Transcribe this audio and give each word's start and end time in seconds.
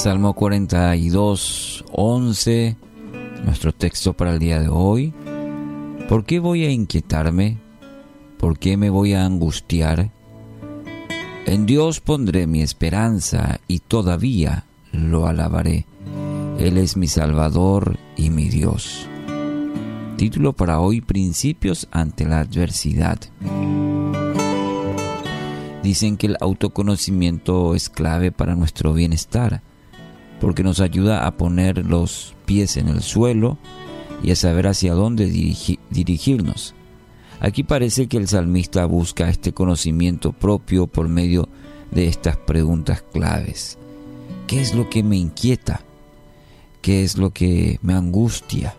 Salmo 0.00 0.32
42, 0.32 1.84
11, 1.92 2.76
nuestro 3.44 3.74
texto 3.74 4.14
para 4.14 4.32
el 4.32 4.38
día 4.38 4.58
de 4.58 4.70
hoy. 4.70 5.12
¿Por 6.08 6.24
qué 6.24 6.38
voy 6.38 6.64
a 6.64 6.70
inquietarme? 6.70 7.58
¿Por 8.38 8.58
qué 8.58 8.78
me 8.78 8.88
voy 8.88 9.12
a 9.12 9.26
angustiar? 9.26 10.10
En 11.44 11.66
Dios 11.66 12.00
pondré 12.00 12.46
mi 12.46 12.62
esperanza 12.62 13.60
y 13.68 13.80
todavía 13.80 14.64
lo 14.90 15.26
alabaré. 15.26 15.84
Él 16.58 16.78
es 16.78 16.96
mi 16.96 17.06
Salvador 17.06 17.98
y 18.16 18.30
mi 18.30 18.48
Dios. 18.48 19.06
Título 20.16 20.54
para 20.54 20.80
hoy, 20.80 21.02
Principios 21.02 21.88
ante 21.90 22.24
la 22.24 22.40
adversidad. 22.40 23.18
Dicen 25.82 26.16
que 26.16 26.28
el 26.28 26.38
autoconocimiento 26.40 27.74
es 27.74 27.90
clave 27.90 28.32
para 28.32 28.54
nuestro 28.54 28.94
bienestar, 28.94 29.62
porque 30.40 30.62
nos 30.62 30.80
ayuda 30.80 31.26
a 31.26 31.36
poner 31.36 31.86
los 31.86 32.34
pies 32.46 32.76
en 32.76 32.88
el 32.88 33.02
suelo 33.02 33.58
y 34.22 34.32
a 34.32 34.36
saber 34.36 34.66
hacia 34.66 34.94
dónde 34.94 35.26
dirigirnos. 35.90 36.74
Aquí 37.40 37.62
parece 37.62 38.06
que 38.06 38.16
el 38.16 38.28
salmista 38.28 38.84
busca 38.86 39.28
este 39.28 39.52
conocimiento 39.52 40.32
propio 40.32 40.86
por 40.86 41.08
medio 41.08 41.48
de 41.90 42.06
estas 42.06 42.36
preguntas 42.36 43.02
claves. 43.12 43.78
¿Qué 44.46 44.60
es 44.60 44.74
lo 44.74 44.90
que 44.90 45.02
me 45.02 45.16
inquieta? 45.16 45.82
¿Qué 46.82 47.04
es 47.04 47.16
lo 47.16 47.30
que 47.30 47.78
me 47.82 47.94
angustia? 47.94 48.74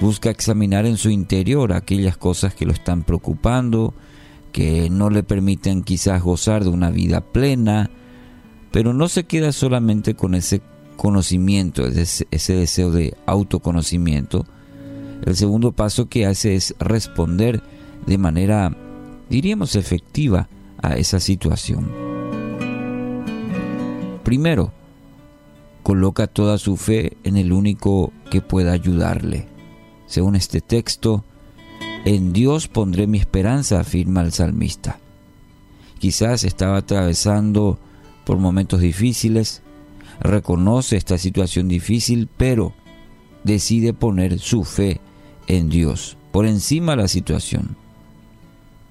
Busca 0.00 0.30
examinar 0.30 0.86
en 0.86 0.96
su 0.96 1.10
interior 1.10 1.72
aquellas 1.72 2.16
cosas 2.16 2.54
que 2.54 2.64
lo 2.64 2.72
están 2.72 3.02
preocupando, 3.02 3.92
que 4.52 4.88
no 4.88 5.10
le 5.10 5.22
permiten 5.22 5.82
quizás 5.82 6.22
gozar 6.22 6.64
de 6.64 6.70
una 6.70 6.90
vida 6.90 7.20
plena, 7.20 7.90
pero 8.70 8.92
no 8.92 9.08
se 9.08 9.24
queda 9.24 9.52
solamente 9.52 10.14
con 10.14 10.34
ese 10.34 10.62
conocimiento, 10.96 11.86
ese, 11.86 12.26
ese 12.30 12.54
deseo 12.54 12.90
de 12.90 13.16
autoconocimiento, 13.26 14.46
el 15.24 15.36
segundo 15.36 15.72
paso 15.72 16.08
que 16.08 16.26
hace 16.26 16.54
es 16.54 16.74
responder 16.78 17.62
de 18.06 18.18
manera, 18.18 18.74
diríamos, 19.28 19.76
efectiva 19.76 20.48
a 20.82 20.96
esa 20.96 21.20
situación. 21.20 21.90
Primero, 24.24 24.72
coloca 25.82 26.26
toda 26.26 26.58
su 26.58 26.76
fe 26.76 27.16
en 27.24 27.36
el 27.36 27.52
único 27.52 28.12
que 28.30 28.40
pueda 28.40 28.72
ayudarle. 28.72 29.46
Según 30.06 30.36
este 30.36 30.60
texto, 30.60 31.24
en 32.04 32.32
Dios 32.32 32.68
pondré 32.68 33.06
mi 33.06 33.18
esperanza, 33.18 33.80
afirma 33.80 34.22
el 34.22 34.32
salmista. 34.32 34.98
Quizás 35.98 36.44
estaba 36.44 36.78
atravesando 36.78 37.78
por 38.30 38.38
momentos 38.38 38.80
difíciles, 38.80 39.60
reconoce 40.20 40.96
esta 40.96 41.18
situación 41.18 41.66
difícil, 41.66 42.28
pero 42.36 42.72
decide 43.42 43.92
poner 43.92 44.38
su 44.38 44.62
fe 44.62 45.00
en 45.48 45.68
Dios, 45.68 46.16
por 46.30 46.46
encima 46.46 46.92
de 46.92 47.02
la 47.02 47.08
situación 47.08 47.76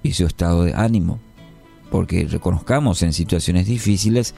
y 0.02 0.12
su 0.12 0.26
estado 0.26 0.64
de 0.64 0.74
ánimo. 0.74 1.20
Porque 1.90 2.26
reconozcamos 2.26 3.02
en 3.02 3.14
situaciones 3.14 3.66
difíciles, 3.66 4.34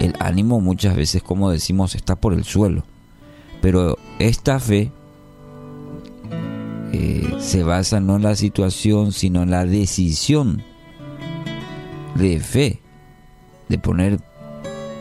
el 0.00 0.12
ánimo 0.18 0.60
muchas 0.60 0.96
veces, 0.96 1.22
como 1.22 1.50
decimos, 1.50 1.94
está 1.94 2.14
por 2.14 2.34
el 2.34 2.44
suelo. 2.44 2.84
Pero 3.62 3.96
esta 4.18 4.60
fe 4.60 4.92
eh, 6.92 7.36
se 7.38 7.62
basa 7.62 8.00
no 8.00 8.16
en 8.16 8.22
la 8.24 8.36
situación, 8.36 9.12
sino 9.12 9.42
en 9.42 9.50
la 9.50 9.64
decisión 9.64 10.62
de 12.16 12.38
fe, 12.38 12.82
de 13.70 13.78
poner 13.78 14.20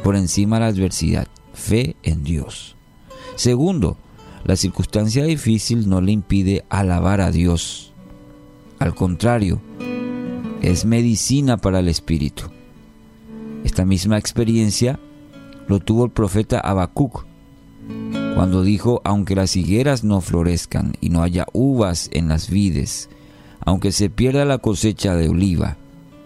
por 0.03 0.15
encima 0.15 0.59
la 0.59 0.67
adversidad, 0.67 1.27
fe 1.53 1.97
en 2.03 2.23
Dios. 2.23 2.77
Segundo, 3.35 3.97
la 4.45 4.55
circunstancia 4.55 5.25
difícil 5.25 5.89
no 5.89 5.99
le 5.99 6.13
impide 6.13 6.63
alabar 6.69 7.19
a 7.19 7.31
Dios. 7.31 7.91
Al 8.77 8.95
contrario, 8.95 9.59
es 10.61 10.85
medicina 10.85 11.57
para 11.57 11.79
el 11.79 11.89
espíritu. 11.89 12.43
Esta 13.65 13.83
misma 13.83 14.17
experiencia 14.17 14.99
lo 15.67 15.79
tuvo 15.79 16.05
el 16.05 16.11
profeta 16.11 16.59
Habacuc 16.59 17.25
cuando 18.35 18.63
dijo, 18.63 19.01
aunque 19.03 19.35
las 19.35 19.55
higueras 19.55 20.03
no 20.03 20.21
florezcan 20.21 20.93
y 21.01 21.09
no 21.09 21.23
haya 21.23 21.45
uvas 21.51 22.09
en 22.13 22.29
las 22.29 22.49
vides, 22.49 23.09
aunque 23.65 23.91
se 23.91 24.09
pierda 24.09 24.45
la 24.45 24.59
cosecha 24.59 25.15
de 25.15 25.27
oliva 25.27 25.77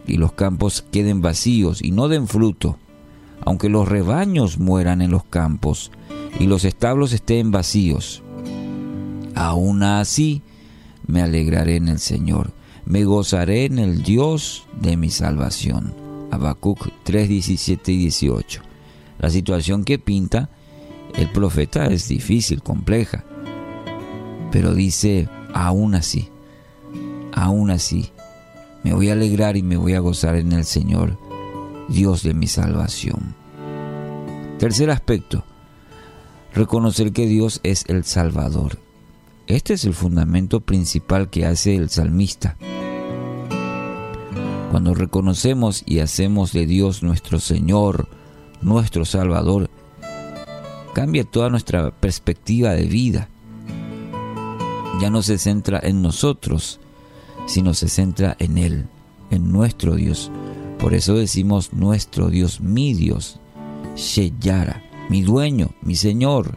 y 0.07 0.17
los 0.17 0.33
campos 0.33 0.83
queden 0.91 1.21
vacíos 1.21 1.81
y 1.81 1.91
no 1.91 2.07
den 2.07 2.27
fruto, 2.27 2.77
aunque 3.41 3.69
los 3.69 3.87
rebaños 3.87 4.59
mueran 4.59 5.01
en 5.01 5.11
los 5.11 5.23
campos 5.23 5.91
y 6.39 6.45
los 6.45 6.65
establos 6.65 7.13
estén 7.13 7.51
vacíos. 7.51 8.23
Aún 9.35 9.83
así 9.83 10.41
me 11.07 11.21
alegraré 11.21 11.77
en 11.77 11.87
el 11.87 11.99
Señor, 11.99 12.51
me 12.85 13.05
gozaré 13.05 13.65
en 13.65 13.79
el 13.79 14.03
Dios 14.03 14.65
de 14.79 14.97
mi 14.97 15.09
salvación. 15.09 15.93
Habacuc 16.31 16.89
3, 17.03 17.29
17 17.29 17.91
y 17.91 17.97
18. 17.97 18.61
La 19.19 19.29
situación 19.29 19.83
que 19.83 19.99
pinta 19.99 20.49
el 21.15 21.29
profeta 21.31 21.85
es 21.85 22.07
difícil, 22.07 22.63
compleja, 22.63 23.23
pero 24.51 24.73
dice, 24.73 25.29
aún 25.53 25.95
así, 25.95 26.29
aún 27.33 27.69
así, 27.69 28.11
me 28.83 28.93
voy 28.93 29.09
a 29.09 29.13
alegrar 29.13 29.57
y 29.57 29.63
me 29.63 29.77
voy 29.77 29.93
a 29.93 29.99
gozar 29.99 30.35
en 30.35 30.51
el 30.51 30.65
Señor, 30.65 31.17
Dios 31.87 32.23
de 32.23 32.33
mi 32.33 32.47
salvación. 32.47 33.35
Tercer 34.59 34.91
aspecto, 34.91 35.43
reconocer 36.53 37.11
que 37.13 37.25
Dios 37.25 37.59
es 37.63 37.85
el 37.87 38.03
Salvador. 38.03 38.77
Este 39.47 39.73
es 39.73 39.85
el 39.85 39.93
fundamento 39.93 40.61
principal 40.61 41.29
que 41.29 41.45
hace 41.45 41.75
el 41.75 41.89
salmista. 41.89 42.57
Cuando 44.71 44.95
reconocemos 44.95 45.83
y 45.85 45.99
hacemos 45.99 46.51
de 46.51 46.65
Dios 46.65 47.03
nuestro 47.03 47.39
Señor, 47.39 48.07
nuestro 48.61 49.05
Salvador, 49.05 49.69
cambia 50.93 51.23
toda 51.23 51.49
nuestra 51.49 51.91
perspectiva 51.91 52.71
de 52.71 52.85
vida. 52.85 53.29
Ya 55.01 55.09
no 55.09 55.21
se 55.21 55.37
centra 55.37 55.79
en 55.83 56.01
nosotros, 56.01 56.79
sino 57.45 57.73
se 57.73 57.89
centra 57.89 58.35
en 58.39 58.57
Él, 58.57 58.87
en 59.29 59.51
nuestro 59.51 59.95
Dios. 59.95 60.31
Por 60.79 60.93
eso 60.93 61.15
decimos 61.15 61.73
nuestro 61.73 62.29
Dios, 62.29 62.61
mi 62.61 62.93
Dios, 62.93 63.39
Sheyara 63.95 64.83
mi 65.09 65.21
dueño, 65.21 65.71
mi 65.81 65.95
Señor. 65.95 66.55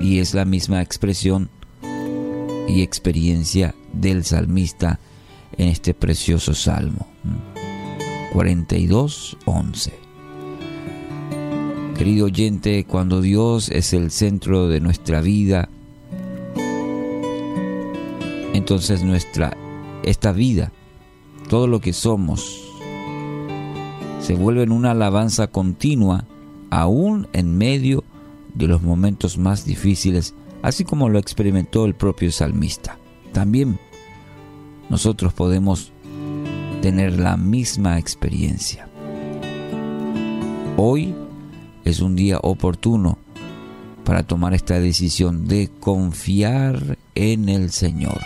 Y 0.00 0.18
es 0.18 0.34
la 0.34 0.44
misma 0.44 0.82
expresión 0.82 1.50
y 2.68 2.82
experiencia 2.82 3.74
del 3.92 4.24
salmista 4.24 5.00
en 5.56 5.68
este 5.68 5.94
precioso 5.94 6.54
salmo. 6.54 7.06
42, 8.32 9.38
11. 9.44 9.92
Querido 11.96 12.26
oyente, 12.26 12.84
cuando 12.84 13.20
Dios 13.20 13.70
es 13.70 13.94
el 13.94 14.10
centro 14.10 14.68
de 14.68 14.80
nuestra 14.80 15.22
vida, 15.22 15.70
entonces 18.56 19.02
nuestra 19.02 19.56
esta 20.02 20.32
vida, 20.32 20.72
todo 21.48 21.66
lo 21.66 21.80
que 21.80 21.92
somos, 21.92 22.62
se 24.20 24.34
vuelve 24.34 24.62
en 24.62 24.72
una 24.72 24.92
alabanza 24.92 25.48
continua, 25.48 26.24
aún 26.70 27.28
en 27.32 27.56
medio 27.56 28.02
de 28.54 28.66
los 28.66 28.82
momentos 28.82 29.36
más 29.38 29.64
difíciles, 29.64 30.34
así 30.62 30.84
como 30.84 31.08
lo 31.08 31.18
experimentó 31.18 31.84
el 31.84 31.94
propio 31.94 32.32
salmista. 32.32 32.98
También 33.32 33.78
nosotros 34.88 35.32
podemos 35.32 35.92
tener 36.80 37.18
la 37.18 37.36
misma 37.36 37.98
experiencia. 37.98 38.88
Hoy 40.76 41.14
es 41.84 42.00
un 42.00 42.16
día 42.16 42.38
oportuno 42.42 43.18
para 44.04 44.22
tomar 44.22 44.54
esta 44.54 44.78
decisión 44.80 45.46
de 45.46 45.68
confiar 45.80 46.96
en 47.14 47.48
el 47.48 47.70
Señor. 47.70 48.20